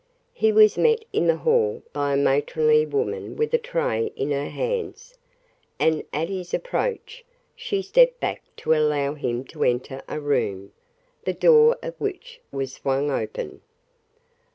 [0.33, 4.49] He was met in the hall by a matronly woman with a tray in her
[4.49, 5.15] hands,
[5.79, 7.23] and at his approach
[7.55, 10.71] she stepped back to allow him to enter a room,
[11.23, 13.61] the door of which was swung open.